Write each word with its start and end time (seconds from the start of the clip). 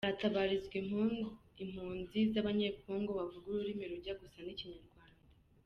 Haratabarizwa 0.05 0.75
impunzi 1.63 2.19
z’abanyekongo 2.33 3.09
bavuga 3.19 3.45
ururimi 3.49 3.83
rujya 3.91 4.13
gusa 4.21 4.37
n’ikinyarwanda. 4.43 5.23